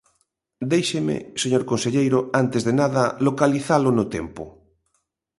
Déixeme, 0.71 1.15
señor 1.41 1.63
conselleiro, 1.71 2.19
antes 2.41 2.61
de 2.67 2.73
nada, 2.81 3.03
localizalo 3.27 3.89
no 3.97 4.05
tempo. 4.15 4.43